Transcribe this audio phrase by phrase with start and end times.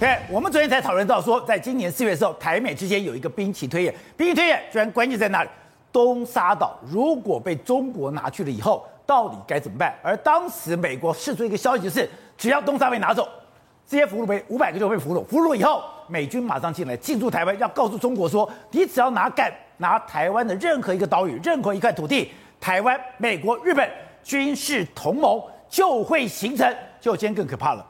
[0.00, 5.50] 对，我们昨天才讨论到说，在今年四月的时候，台美之间有一个兵棋推演，兵棋推演居然关键在哪里？
[5.92, 9.94] 东沙岛如果被中国拿去了以后，到底该怎么办？
[10.02, 12.08] 而当时美国释出一个消息，就是
[12.38, 13.28] 只要东沙被拿走，
[13.86, 23.86] 这些俘虏被五百个就被俘虏，俘虏以后，美军马上进来进驻台湾，要告诉中国说，你只要拿敢拿台湾的任何一个岛屿、任何一块土地，台湾、美国、日本
[24.24, 25.38] 军事同盟
[25.68, 26.74] 就会形成。
[27.02, 27.86] 就今天更可怕了。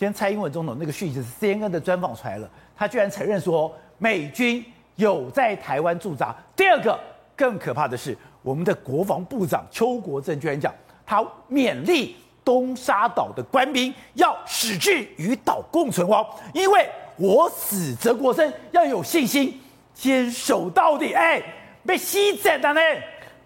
[0.00, 4.64] 今天蔡英文总统那个讯息是 CNN 的专访出来了，他居然承认说美军
[4.96, 6.34] 有在台湾驻扎。
[6.56, 6.98] 第二个
[7.36, 10.72] 更可怕的是，我们的国防部长邱国正居然讲，
[11.04, 16.88] 他勉励东沙岛的官兵要矢志与岛共存亡，因为
[17.18, 19.60] 我死则国生，要有信心，
[19.92, 21.12] 坚守到底。
[21.12, 21.42] 哎，
[21.84, 22.80] 被吸走了呢。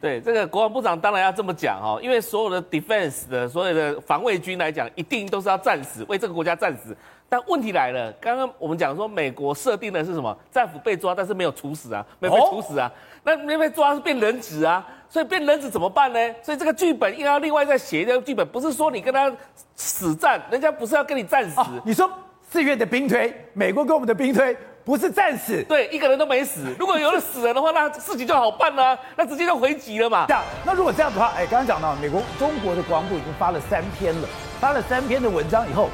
[0.05, 6.95] 对这个国防部长当然要这么讲哦，因为所有的 defense 的所有的防卫军来讲，一定都是要战死，为这个国家战死。
[7.27, 10.37] 但问题来了，刚刚我们讲说美国设定的是什么？
[10.53, 12.93] 战俘被抓，但是没有处死啊，没被处死啊。
[13.23, 16.19] 那没被抓是变人质啊，所以变人质怎么办呢？
[16.43, 19.35] 所以这个剧本应该要另外再写一个剧本，不是说你跟他
[19.75, 21.59] 死战，人家不是要跟你战死。
[21.59, 22.11] 啊、你说
[22.51, 24.55] 四月的兵推，美国跟我们的兵推。
[24.85, 26.61] 不是战死，对，一个人都没死。
[26.79, 30.27] 如果有了死人的话，那事情就好办了，那直接就回击了嘛。
[30.29, 34.29] 这样，那如果这样子的话，哎，刚刚讲到美国、中国的国防部已经发了三篇了，
[34.61, 35.89] 发了三篇的文章以后，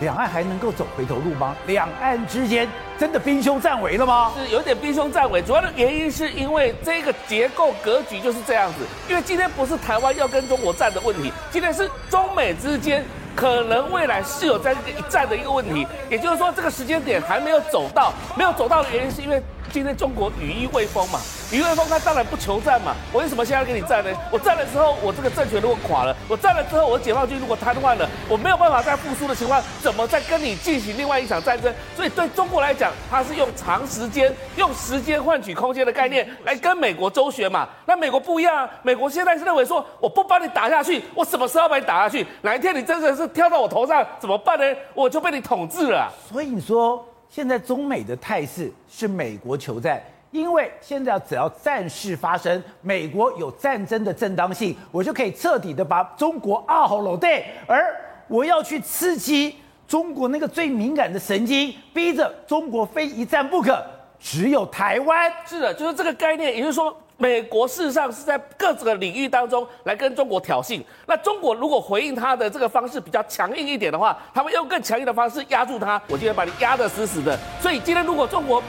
[0.00, 1.56] 两岸还能够走回头路吗？
[1.66, 4.30] 两岸之间真的兵凶战危了吗？
[4.36, 8.80] 是有点兵凶战危，主要的原因是因为这个结构格局就是这样子。
[9.08, 13.02] 因为今天不是台湾要跟中国战的问题，今天是中美之间。
[13.36, 19.40] 可能未来是有在这个一战的一个问题，也就是说，这个时间点还没有走到，没有走到的原因是因为。
[19.72, 21.20] 今天中国羽翼未丰嘛，
[21.52, 22.94] 羽翼未丰，他当然不求战嘛。
[23.12, 24.10] 我为什么现在要跟你战呢？
[24.30, 31.72] 我战了之后，我这个政权如果垮了，我战了之后，我解放军如果瘫痪了，我没有办法再复苏的情况，怎么再跟你进行另外一场战争？
[31.94, 37.68] 所以对中国来讲，它是用长时间、用时间换取空间的概念来跟美国周旋嘛。
[37.84, 42.26] 那美国不一样啊，美国现在是认为说，我不把你打下去，我什么时候把你打下去？
[42.42, 44.64] 哪一天你真的是跳到我头上，怎么办呢？
[44.94, 46.10] 我就被你统治了。
[46.32, 47.04] 所以你说。
[47.28, 57.94] 现在中美的态势是美国求战，因为现在只要战事发生，美国有战争的正当性，我就可以彻底的把中国二号楼对，而
[58.28, 59.56] 我要去刺激
[59.86, 63.84] 中国那个最敏感的神经，逼着中国非一战不可，
[64.18, 65.32] 只有台湾。
[65.44, 66.96] 是的，就是这个概念，也就是说。
[67.18, 70.82] 美国事实上是在各个领域当中来跟中国挑衅。
[71.06, 76.00] 那中国如果回应他的这个方式比较强硬一点的话，他会用更强硬的方式压住他。
[76.08, 77.38] 我今天把你压得死死的。
[77.60, 78.62] 所以今天如果中国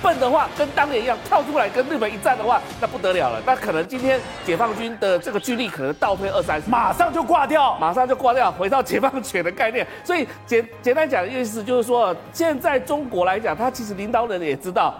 [0.00, 3.40] 笨的话，跟当年一样跳出来跟日本一战的话，那不得了了。
[3.44, 9.86] 那可能今天解放军的这个军力可能倒退二三十，马上就挂掉，马上就挂掉，回到解放前的概念。
[10.04, 14.94] 所以简简单讲的意思就是说，现在中国来讲，他其实领导人也知道。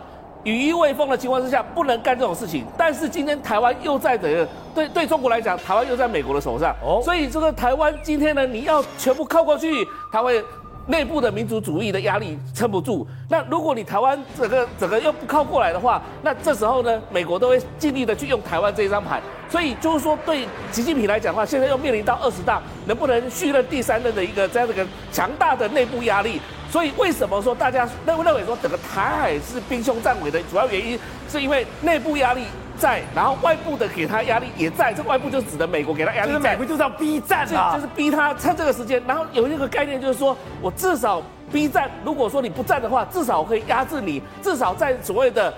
[0.45, 2.65] 羽翼未丰的情况之下，不能干这种事情。
[2.77, 6.75] 但是今天台湾又在的对对中国来讲，台湾又在美国的手上。
[6.83, 10.43] 哦，所以这个台湾今天呢，你要全部靠过去，它会
[10.87, 13.07] 内部的民族主义的压力撑不住。
[13.29, 19.21] 那如果你台湾整个整个又不靠过来的话，那这时候呢，美国都会尽力的去用台湾这一张牌。
[19.49, 26.41] 所以就是说，对习近平来讲的话，现在又面临到二十大能不能续任第三任的一个这样的一个强大的内部压力。
[26.73, 32.47] 所以为什么说大家认认为说整个台海是兵凶战危的主要原因，是因为内部压力
[32.79, 34.91] 在，然后外部的给他压力也在。
[34.91, 39.03] 这外部就指的美国给他压力在，美国就是要逼战啊，就是逼他趁这个时间。
[39.07, 41.23] 然后有一个概念就是说，我至少
[41.53, 45.53] 逼战，如果说你不战的话，至少我可以压制你，至少在所谓的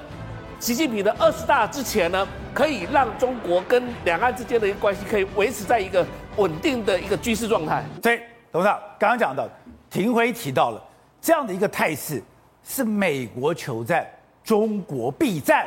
[0.58, 6.04] 习近平的二十大之前呢，可以让中国跟两岸之间的一个关系可以维持在一个
[6.38, 7.84] 稳定的一个军事状态。
[8.03, 8.20] 对，
[8.50, 9.48] 董事长刚刚讲到，
[9.88, 10.82] 廷辉提到了。
[11.24, 12.22] 这样的一个态势
[12.62, 14.06] 是美国求战，
[14.44, 15.66] 中国必战。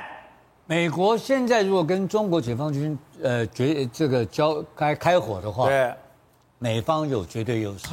[0.68, 5.92] 美国现在如果跟中国解放军呃决这个交开开火的话，对，
[6.60, 7.88] 美方有绝对优势，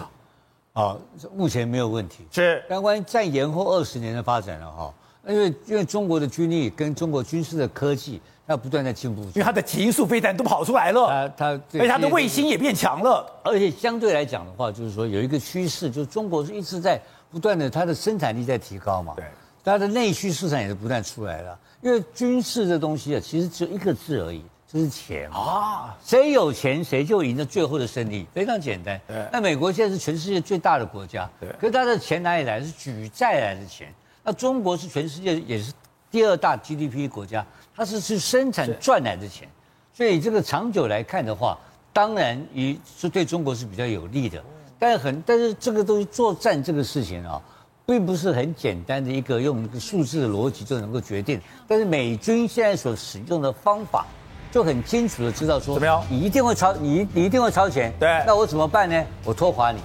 [0.75, 0.95] 啊，
[1.35, 2.27] 目前没有问题。
[2.31, 4.95] 是，但关于再延后二十年的发展了哈，
[5.27, 17.01] 因为因为中国的军力跟中国军事的科技它不断在进步，因为它的极速飞弹都跑出来了，它它而且它的卫星也变强了，而且相对来讲的话，就是说有一个趋势，就是中国是一直在。
[17.35, 19.25] 不断的，它的生产力在提高嘛，对，
[19.65, 21.59] 它的内需市场也是不断出来了。
[21.83, 25.99] 因为军事这东西啊，其实只有一个字而已，就是钱啊。
[26.05, 29.01] 谁有钱，谁就赢得最后的胜利，非常简单。
[29.09, 32.63] 对，那美国现在是全世界最大的国家，对，可是它的钱哪里来？
[32.63, 33.93] 是举债来的钱。
[34.23, 35.73] 那中国是全世界也是
[36.09, 37.45] 第二大 GDP 国家，
[37.75, 39.49] 它是去生产赚来的钱，
[39.93, 41.59] 所以这个长久来看的话，
[41.93, 44.41] 当然也是对中国是比较有利的。
[44.87, 47.41] 但很，但是这个东西作战这个事情啊，
[47.87, 51.41] 并不是很简单的一个用一个数字的逻辑就能够决定。
[51.67, 54.05] 但是美军现在所使用的方法，
[54.53, 56.05] 就很清楚的知道说，怎么样？
[56.11, 57.91] 你一定会超，你你一定会超前。
[57.99, 59.03] 对，那我怎么办呢？
[59.25, 59.81] 我拖垮你。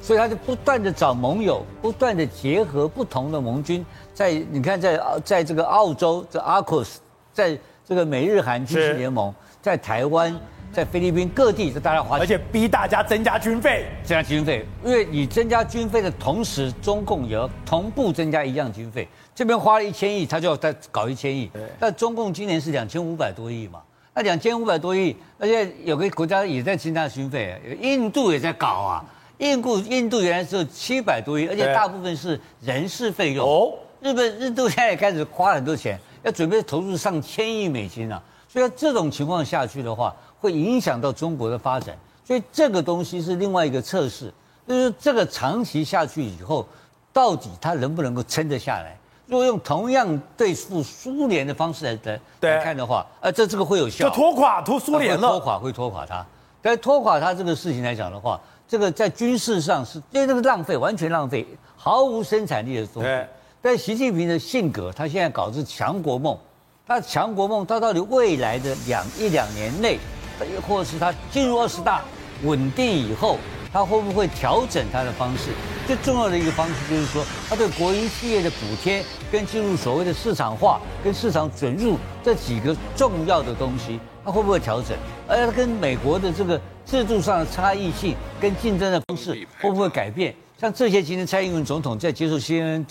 [0.00, 6.88] 所以他就不断的找盟友，不断的结合不同的盟军，在你看，在在这个澳洲，这 AUKUS，
[7.32, 10.32] 在这个美日韩军事联盟，在台湾，
[10.72, 19.08] 在菲律宾各地，是大家花钱，而且逼大家增加军费，增加军费，因为你增加军费的同时，中共也要同步增加一样军费。
[19.34, 21.50] 这边花了一千亿，他就要再搞一千亿。
[21.78, 23.80] 那中共今年是两千五百多亿嘛？
[24.14, 29.04] 那两千五百多亿，而且有个国家也在增加军费，印度也在搞啊。
[29.38, 33.46] 印度印度原来只有七百多亿，而且大部分是人事费用。
[33.46, 38.20] 哦，日本印度现在也开始花很多钱，要准备投入上千亿美金啊。
[38.48, 41.96] 所以这种情况下去的话，会影响到中国的发展。
[42.24, 44.32] 所以这个东西是另外一个测试，
[44.66, 46.66] 就是这个长期下去以后，
[47.12, 48.96] 到底它能不能够撑得下来？
[49.26, 56.24] 如果用同样对付苏联的方式来来来看的话，呃，这这个会有效，就拖垮拖苏联了，拖垮会拖垮它。
[56.60, 58.40] 但是拖垮它这个事情来讲的话。
[58.70, 63.08] 这个在军事上是因为这个浪费，完全浪费，毫无生产力的东西。
[63.62, 66.36] 但习近平的性格，他现在搞的是强国梦，
[66.86, 69.98] 他强国梦，他到底未来的两一两年内，
[70.66, 72.02] 或者是他进入二十大
[72.42, 73.38] 稳定以后，
[73.72, 75.50] 他会不会调整他的方式？
[75.86, 84.96] 最重要的一个方式就是说，他对国营企业的补贴跟进入所谓的市场化跟市场准入这几个重要的东西，他会不会调整？
[85.26, 86.60] 而且他跟美国的这个。
[86.88, 90.34] 制度上的差异性跟竞争的方式会不会改变？
[90.56, 92.82] 像这些，今天蔡英文总统在接受 CNN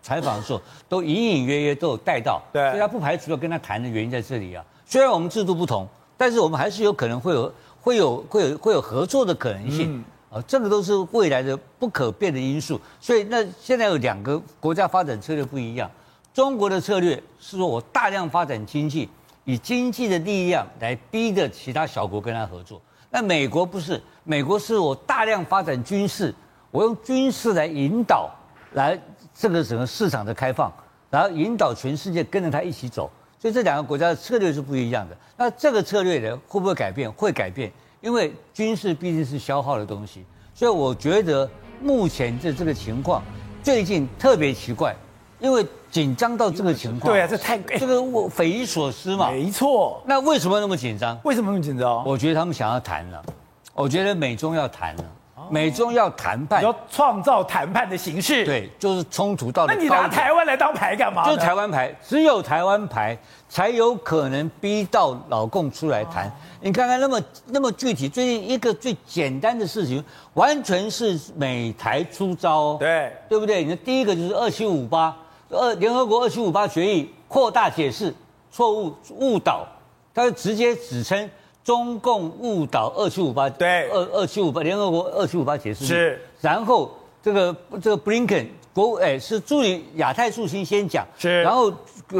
[0.00, 2.40] 采访的时候，都隐隐约约都有带到。
[2.52, 4.64] 对，所以他不排除要跟他谈的原因在这里啊。
[4.86, 5.84] 虽然我们制度不同，
[6.20, 7.50] 但是我们还是有可能会有
[7.80, 10.38] 会有会有会有合作的可能性啊。
[10.46, 12.78] 这个都是未来的不可变的因素。
[13.00, 15.90] 所以那现在有两个国家发展策略不一样。
[16.34, 19.08] 中国的策略是说我大量发展经济，
[19.46, 22.78] 以经济的力量来逼着其他小国跟他合作。
[23.08, 26.34] 那美国不是，美国是我大量发展军事，
[26.70, 28.28] 我用军事来引导，
[28.74, 29.00] 来
[29.34, 30.70] 这个整个市场的开放，
[31.08, 35.16] 然后引导全世界跟着他一起走，所以这两个国家的策略是不一样的。
[35.36, 37.10] 那这个策略呢，会不会改变？
[37.12, 41.50] 会改变，因为军事毕竟是消耗的东西，所以我觉得
[41.80, 43.22] 目前的这个情况
[43.62, 44.94] 最近特别奇怪。
[45.38, 49.30] 因为紧张到这个情况，对啊，这太这个我匪夷所思嘛。
[49.30, 51.18] 没错，那为什么那么紧张？
[51.24, 52.04] 为什么那么紧张？
[52.04, 53.24] 我觉得他们想要谈了，
[53.72, 55.04] 我觉得美中要谈了，
[55.50, 58.44] 美中要谈判，要创造谈判的形式。
[58.44, 59.74] 对，就是冲突到了。
[59.74, 61.24] 那你拿台湾来当牌干嘛？
[61.26, 63.18] 就是台湾牌，只有台湾牌
[63.48, 66.30] 才有可能逼到老共出来谈。
[66.60, 70.02] 你看看那么那么具体，最近一个最简单的事情，
[70.34, 73.64] 完全是美台出招，对对不对？
[73.64, 75.14] 你的第一个就是二七五八。
[75.52, 78.14] 二联合国二七五八决议扩大解释
[78.52, 79.66] 错误误导，
[80.14, 81.28] 他就直接指称
[81.70, 86.90] 中共误导二七五八，对，二二七五八联合国二七五八解释是，然后
[87.22, 88.44] 这个这个布林肯
[88.74, 91.72] 国务哎是助理亚太驻卿先讲，是，然后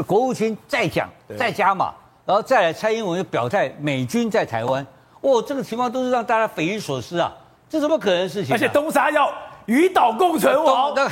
[0.07, 1.93] 国务卿再讲再加码，
[2.25, 4.87] 然后再来蔡英文就表态美军在台湾，
[5.19, 7.35] 哦，这个情况都是让大家匪夷所思啊，
[7.69, 8.55] 这怎么可能的事情、啊？
[8.55, 9.29] 而且东沙要。
[9.67, 11.07] 与岛共存亡，那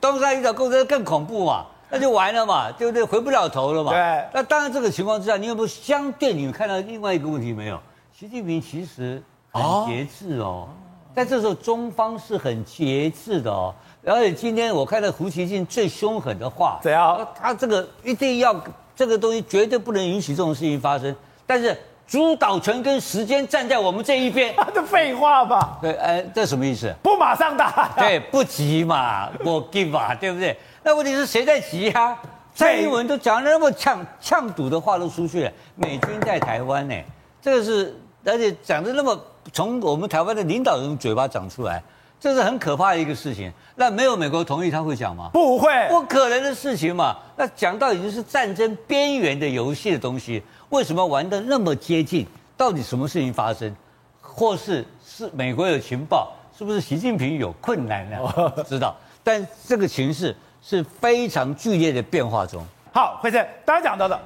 [0.00, 1.66] 东沙与岛共存更恐怖嘛？
[1.96, 3.02] 那就完了嘛，对不对？
[3.02, 3.92] 回不了头了嘛。
[3.92, 4.24] 对。
[4.34, 6.34] 那当然，这个情况之下，你有没有相对？
[6.34, 7.80] 你们看到另外一个问题没有？
[8.12, 10.68] 习近平其实很节制哦，
[11.14, 13.74] 在这时候中方是很节制的哦。
[14.04, 17.26] 而且今天我看到胡锡进最凶狠的话，怎样？
[17.34, 18.54] 他这个一定要
[18.94, 21.14] 这个东西绝对不能允许这种事情发生，
[21.46, 21.76] 但是。
[22.08, 25.76] 主导权跟时间站在我们这一边， 这废话吧？
[25.82, 26.94] 对，哎，这什么意思？
[27.02, 27.90] 不马上打？
[27.98, 30.56] 对，不急嘛，我 give 啊，对不对？
[30.86, 32.16] 那问题是谁在急啊？
[32.54, 36.94] 蔡英文都讲了那么呛呛堵的话都出去了，美军在台湾呢，
[37.42, 37.92] 这个是
[38.24, 39.20] 而且讲的那么
[39.52, 41.82] 从我们台湾的领导人嘴巴讲出来，
[42.20, 43.52] 这是很可怕的一个事情。
[43.74, 45.28] 那没有美国同意他会讲吗？
[45.32, 47.16] 不会，不可能的事情嘛。
[47.36, 50.40] 那讲到已经是战争边缘的游戏的东西。
[50.68, 52.24] 为什么玩的那么接近？
[52.56, 53.74] 到底什么事情发生？
[54.20, 56.32] 或是是美国有情报？
[56.56, 58.18] 是不是习近平有困难呢？
[58.54, 58.94] 不 知道。
[59.24, 60.32] 但这个情势
[60.68, 62.60] 是非常剧烈的变化中。
[62.92, 64.20] 好，辉生，刚刚讲到的，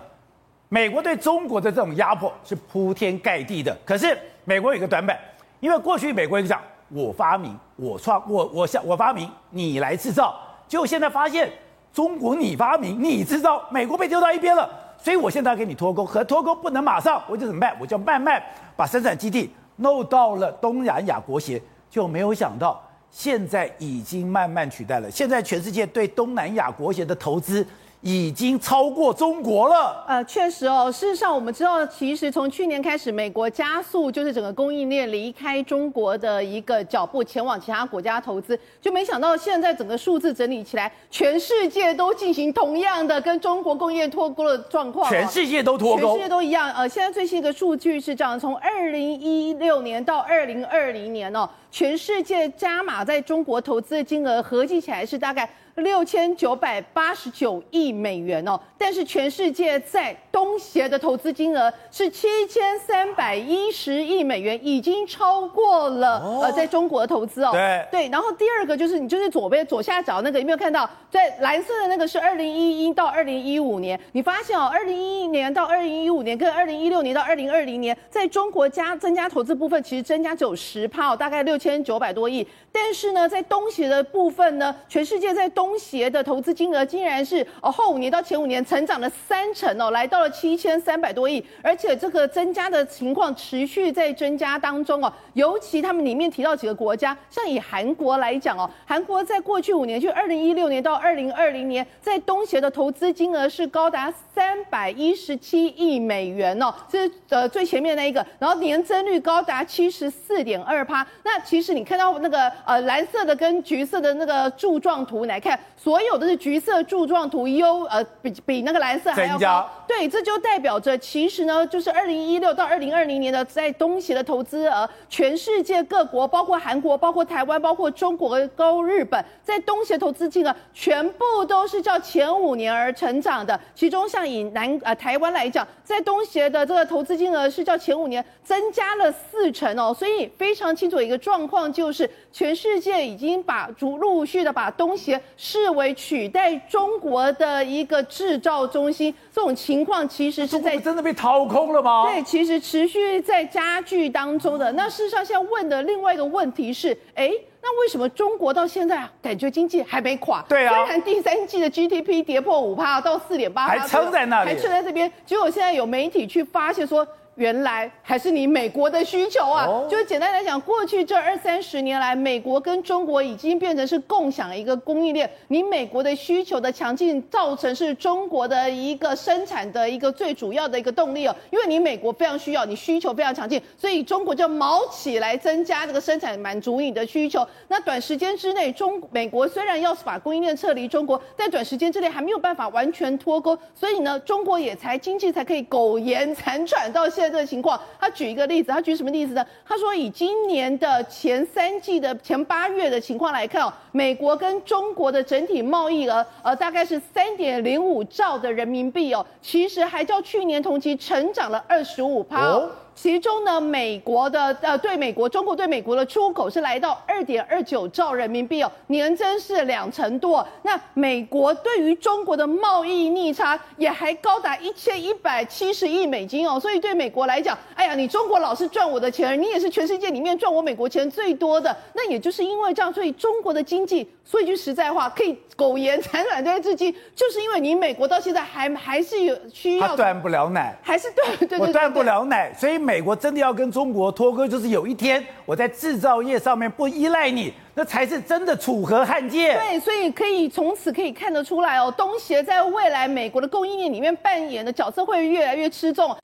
[0.71, 3.77] 美国对中国的这种压迫是铺天盖地的。
[3.85, 5.19] 可是美国有一个短板，
[5.61, 10.35] 因为过去美国就讲我发明、我创、我我想我发明，你来制造。
[10.67, 11.53] 结果现在发现
[11.93, 14.67] 中国你发明、你制造，美国被丢到一边了。
[14.97, 17.77] 所以我现在给你脱钩，可脱钩不能马上，我就怎么办？
[17.79, 18.43] 我就慢慢
[18.75, 25.11] 把生产基地弄到了东南亚国协，就没有想到现在已经慢慢取代了。
[25.11, 27.67] 现在全世界对东南亚国协的投资。
[28.03, 30.05] 已经超过中国了。
[30.09, 30.91] 呃，确实哦。
[30.91, 38.59] 事实上，我们知道，其实从去年开始，美国加速就是整个供应链离开中国的一个脚步，前往其他国家投资。
[38.81, 45.11] 就没想到现在整个数字整理起来，全世界都进行同样的跟中国供应链脱钩的状况。
[45.11, 46.73] 全世界都脱钩，全世界都一样。
[46.73, 55.49] 呃，现在最新一个数据是这样：从二零一六年到二零二零年哦，全世界加码在中国投资的金额合计起来是大概。
[55.81, 67.51] 六千九百八十九亿美元哦，但是全世界在东协的投资金额是七千三百一十亿美元，已经超过了呃在中国的投资哦。
[67.53, 67.87] 对。
[67.91, 95.13] 对，然后第二个就是你就是左边左下角那个有没有看到，在蓝色的那个是二零一一到二零一五年，你发现哦，二零一一年到二零一五年跟二零一六年到二零二零年，在中国加增加投资部分其实增加只有十趴哦，大概六千九百多亿，但是呢，在东协的部分呢，全世界在东东协的投资金额竟然是哦后五年到前五年成长了三成哦，来到了七千三百多亿，而且这个增加的情况持续在增加当中哦。
[95.35, 111.07] 尤其他们里面提到几个国家，像以韩国来讲哦，韩国在过去五年，就二零一六年到二零二零年，在东协的投资金额是高达三百一十七亿美元哦，这呃最前面那一个，然后年增率高达七十四点二趴。
[111.23, 115.60] 那其实你看到那个呃蓝色的跟橘色的那个柱状图来看。
[115.77, 119.69] 所有都是橘色柱状图优，呃，比比那个蓝色还要高。
[119.87, 133.59] 对，这就代表着其实呢，就是二零一六到二零二零年的在东协的投资额，全世界各国，包括韩国、包括台湾、包括中国、高日本，在东协投资金额全部都是较前五年而成长的。
[133.75, 152.05] 其中像以南呃台湾来讲，在东协的这个投资金额是较前五年增加了四成哦，所以非常清楚的一个状况就是，全世界已经把逐陆续的把东协视为取代中国的一个制造中心，这种情况其实是在真的被掏空了吗？
[152.05, 154.71] 对，其实持续在加剧当中的。
[154.73, 157.33] 那事实上，现在问的另外一个问题是，哎，
[157.63, 160.45] 那为什么中国到现在啊，感觉经济还没垮？
[160.47, 165.11] 对啊，虽然第三季的 GDP 跌破五趴到四点八，还撑在那里，还撑在这边。
[165.25, 167.07] 结果现在有媒体去发现说。
[167.37, 169.67] 原来还是你美国的需求啊！
[169.89, 175.31] 就是简单来讲，过去这二三十年来，美国跟中国已经变成是共享一个供应链。
[175.49, 181.35] 你美国的需求的强劲，造成是中国的一个生产的一个最主要的一个动力哦。
[181.51, 187.47] 因为你美国非常需要，你需求非常强劲，所以中国就卯起来增加这个生产，满足你的需求。
[187.69, 199.47] 那短时间之内，中美国虽然要是把供应链撤离中国，但短时间之内还没有办法完全脱钩，所以呢，中国也才经济才可以苟延残喘到现在这个情况，他举一个例子，他举什么例子呢？
[199.65, 212.71] 他说以今年的前三季的前八月的情况来看哦，美国跟中国的整体贸易额呃大概是三点零五兆的人民币哦，其实还较去年同期成长了二十五趴哦。
[212.95, 220.47] 其中呢，美国的呃对美国，中国对美国的出口是来到二点二九兆人民币哦，年增是两成多。
[220.63, 231.75] 那美国对于中国的贸易逆差也还高达一千一百七十亿美金哦，所以对美国来讲，哎呀，你中国老是赚我的钱，你也是全世界里面赚我美国钱最多的。
[231.95, 242.90] 那也就是因为这样，所以中国的经济说一句实在话，可以苟延残喘这些至今，就是因为你美国到现在还还是有需要，他断不了奶，还是对对对，我断不了奶，所以。
[242.91, 249.55] 美国真的要跟中国脱钩，就是有一天我在制造业上面不依赖你，那才是真的楚河汉界。
[249.55, 256.17] 对，所以可以从此可以看得出来哦，东协在未来美国的供应链里面扮演的角色会越来越吃重。